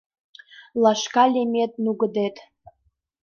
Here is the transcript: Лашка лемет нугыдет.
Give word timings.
Лашка 0.81 1.23
лемет 1.33 1.71
нугыдет. 1.83 2.35